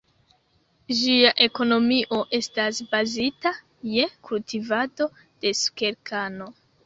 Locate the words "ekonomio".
1.47-2.17